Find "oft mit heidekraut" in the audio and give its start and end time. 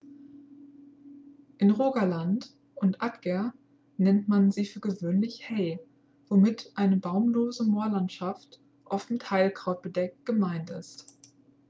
8.85-9.83